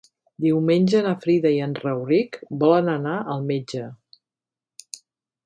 [0.43, 3.87] Diumenge na Frida i en Rauric volen anar al metge.